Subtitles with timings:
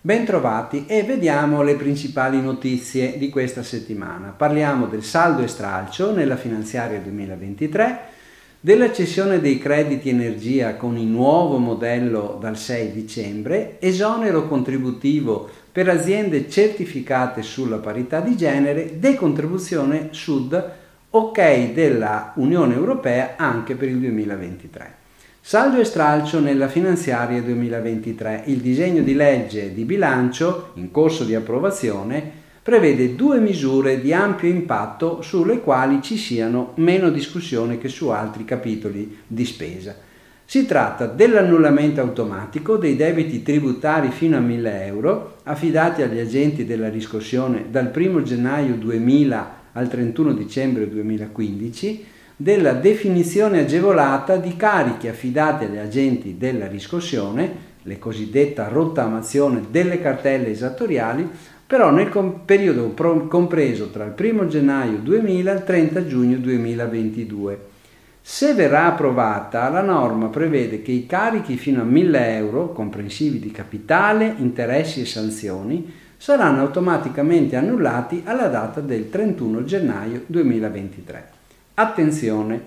[0.00, 4.28] Bentrovati e vediamo le principali notizie di questa settimana.
[4.28, 7.98] Parliamo del saldo e stralcio nella finanziaria 2023,
[8.60, 15.90] della cessione dei crediti energia con il nuovo modello dal 6 dicembre, esonero contributivo per
[15.90, 20.83] aziende certificate sulla parità di genere, decontribuzione Sud,
[21.16, 24.94] ok della Unione Europea anche per il 2023.
[25.40, 28.42] Saldo e stralcio nella finanziaria 2023.
[28.46, 34.48] Il disegno di legge di bilancio, in corso di approvazione, prevede due misure di ampio
[34.48, 39.94] impatto sulle quali ci siano meno discussione che su altri capitoli di spesa.
[40.44, 46.88] Si tratta dell'annullamento automatico dei debiti tributari fino a 1000 euro affidati agli agenti della
[46.88, 52.06] riscossione dal 1 gennaio 2000 al 31 dicembre 2015
[52.36, 60.50] della definizione agevolata di carichi affidati agli agenti della riscossione, le cosiddetta rottamazione delle cartelle
[60.50, 61.28] esattoriali,
[61.66, 66.36] però nel com- periodo pro- compreso tra il 1 gennaio 2000 e il 30 giugno
[66.38, 67.72] 2022.
[68.20, 73.50] Se verrà approvata, la norma prevede che i carichi fino a 1000 euro, comprensivi di
[73.50, 75.92] capitale, interessi e sanzioni,
[76.24, 81.28] saranno automaticamente annullati alla data del 31 gennaio 2023.
[81.74, 82.62] Attenzione,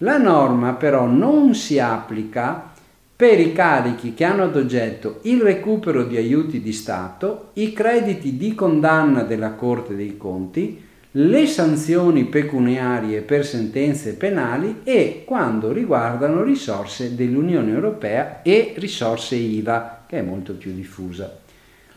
[0.00, 2.70] la norma però non si applica
[3.16, 8.36] per i carichi che hanno ad oggetto il recupero di aiuti di Stato, i crediti
[8.36, 10.78] di condanna della Corte dei Conti,
[11.12, 20.04] le sanzioni pecuniarie per sentenze penali e quando riguardano risorse dell'Unione Europea e risorse IVA,
[20.06, 21.46] che è molto più diffusa.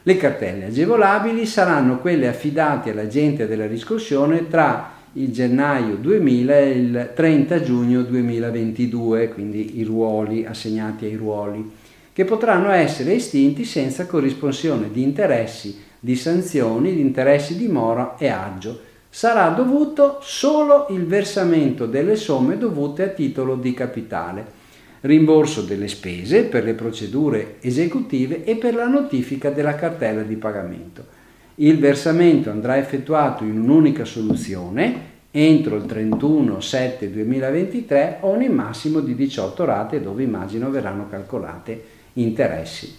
[0.04, 7.12] Le cartelle agevolabili saranno quelle affidate all'agente della riscossione tra il gennaio 2000 e il
[7.14, 11.70] 30 giugno 2022, quindi i ruoli assegnati ai ruoli,
[12.14, 18.28] che potranno essere estinti senza corrisponsione di interessi, di sanzioni, di interessi di mora e
[18.28, 18.80] aggio.
[19.08, 24.60] Sarà dovuto solo il versamento delle somme dovute a titolo di capitale,
[25.02, 31.20] rimborso delle spese per le procedure esecutive e per la notifica della cartella di pagamento.
[31.56, 40.02] Il versamento andrà effettuato in un'unica soluzione entro il 31-7-2023 ogni massimo di 18 rate
[40.02, 41.84] dove immagino verranno calcolate
[42.14, 42.98] interessi.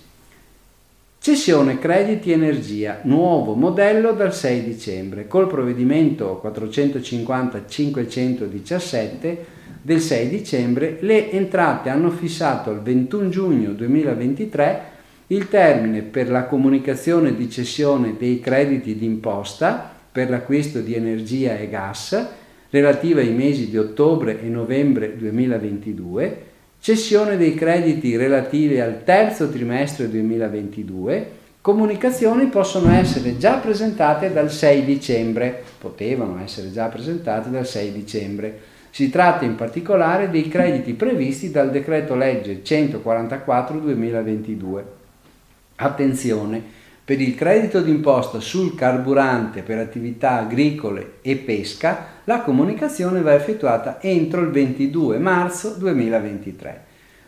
[1.19, 5.29] Cessione crediti energia, nuovo modello dal 6 dicembre.
[5.29, 9.37] Col provvedimento 450-517
[9.83, 14.81] del 6 dicembre le entrate hanno fissato al 21 giugno 2023
[15.27, 21.69] il termine per la comunicazione di cessione dei crediti d'imposta per l'acquisto di energia e
[21.69, 22.41] gas
[22.73, 26.37] relativa ai mesi di ottobre e novembre 2022,
[26.81, 34.85] cessione dei crediti relativi al terzo trimestre 2022, comunicazioni possono essere già presentate dal 6
[34.87, 38.59] dicembre, potevano essere già presentate dal 6 dicembre.
[38.95, 44.85] Si tratta in particolare dei crediti previsti dal decreto legge 144 2022.
[45.77, 46.63] Attenzione,
[47.03, 53.99] per il credito d'imposta sul carburante per attività agricole e pesca, la comunicazione va effettuata
[54.03, 56.85] entro il 22 marzo 2023.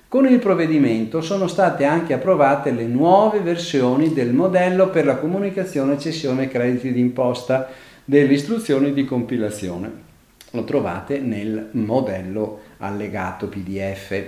[0.07, 5.99] Con il provvedimento sono state anche approvate le nuove versioni del modello per la comunicazione
[5.99, 7.71] cessione crediti d'imposta
[8.05, 10.13] delle istruzioni di compilazione.
[10.55, 14.23] Lo trovate nel modello allegato PDF.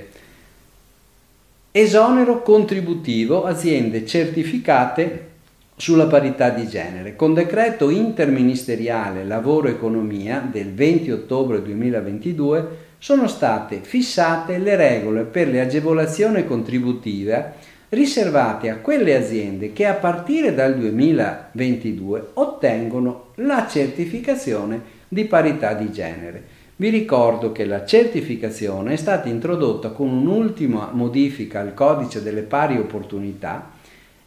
[1.70, 5.28] Esonero contributivo aziende certificate
[5.76, 7.15] sulla parità di genere.
[7.15, 15.47] Con decreto interministeriale Lavoro Economia del 20 ottobre 2022 sono state fissate le regole per
[15.47, 17.53] le agevolazioni contributive
[17.91, 25.93] riservate a quelle aziende che a partire dal 2022 ottengono la certificazione di parità di
[25.93, 32.42] genere vi ricordo che la certificazione è stata introdotta con un'ultima modifica al codice delle
[32.42, 33.71] pari opportunità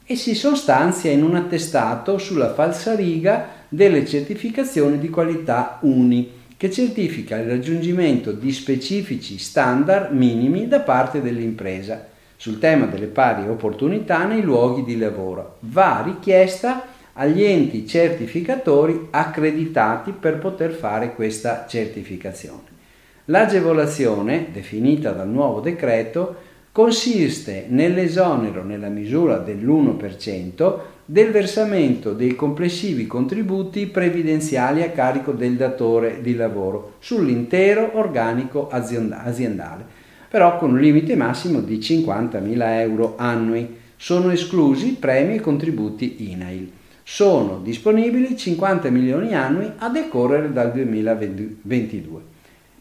[0.04, 7.38] e si sostanzia in un attestato sulla falsariga delle certificazioni di qualità UNI, che certifica
[7.38, 14.42] il raggiungimento di specifici standard minimi da parte dell'impresa sul tema delle pari opportunità nei
[14.42, 15.58] luoghi di lavoro.
[15.60, 16.84] Va richiesta
[17.20, 22.78] agli enti certificatori accreditati per poter fare questa certificazione.
[23.26, 33.88] L'agevolazione, definita dal nuovo decreto, consiste nell'esonero nella misura dell'1% del versamento dei complessivi contributi
[33.88, 41.60] previdenziali a carico del datore di lavoro sull'intero organico aziendale però con un limite massimo
[41.60, 43.78] di 50.000 euro annui.
[43.98, 46.72] Sono esclusi premi e contributi INAIL.
[47.12, 52.22] Sono disponibili 50 milioni annui a decorrere dal 2022.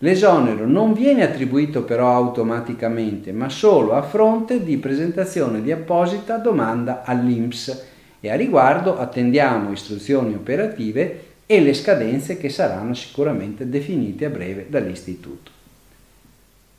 [0.00, 7.04] L'esonero non viene attribuito però automaticamente, ma solo a fronte di presentazione di apposita domanda
[7.04, 7.84] all'INPS
[8.20, 14.66] e a riguardo attendiamo istruzioni operative e le scadenze che saranno sicuramente definite a breve
[14.68, 15.50] dall'Istituto.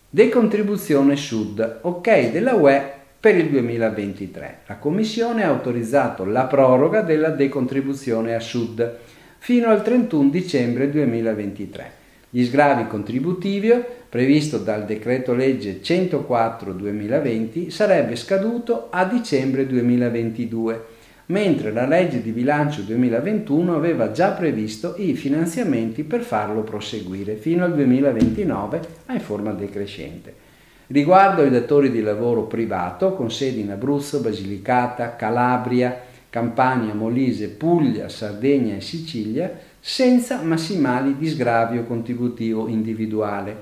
[0.07, 4.59] Decontribuzione Sud, ok della UE per il 2023.
[4.67, 8.97] La Commissione ha autorizzato la proroga della decontribuzione a Sud
[9.39, 11.91] fino al 31 dicembre 2023.
[12.29, 13.73] Gli sgravi contributivi
[14.07, 20.85] previsto dal decreto legge 104-2020 sarebbe scaduto a dicembre 2022,
[21.27, 27.65] mentre la legge di bilancio 2021 aveva già previsto i finanziamenti per farlo proseguire fino
[27.65, 30.47] al 2029 ma in forma decrescente.
[30.91, 35.95] Riguardo ai datori di lavoro privato con sedi in Abruzzo, Basilicata, Calabria,
[36.31, 43.55] Campania, Molise, Puglia, Sardegna e Sicilia, senza massimali di sgravio contributivo individuale.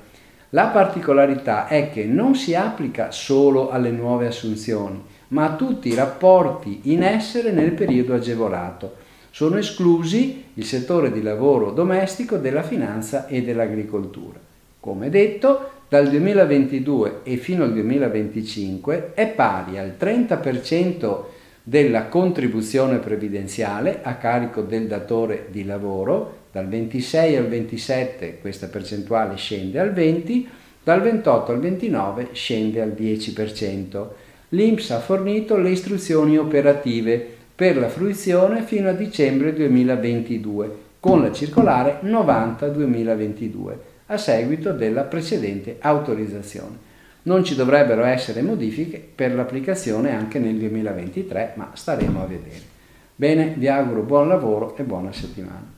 [0.52, 5.96] La particolarità è che non si applica solo alle nuove assunzioni, ma a tutti i
[5.96, 8.96] rapporti in essere nel periodo agevolato.
[9.32, 14.40] Sono esclusi il settore di lavoro domestico, della finanza e dell'agricoltura.
[14.80, 21.24] Come detto, dal 2022 e fino al 2025 è pari al 30%
[21.64, 29.38] della contribuzione previdenziale a carico del datore di lavoro, dal 26 al 27 questa percentuale
[29.38, 30.48] scende al 20,
[30.84, 34.08] dal 28 al 29 scende al 10%.
[34.50, 41.32] L'INPS ha fornito le istruzioni operative per la fruizione fino a dicembre 2022 con la
[41.32, 46.86] circolare 90-2022 a seguito della precedente autorizzazione.
[47.24, 52.76] Non ci dovrebbero essere modifiche per l'applicazione anche nel 2023, ma staremo a vedere.
[53.16, 55.77] Bene, vi auguro buon lavoro e buona settimana.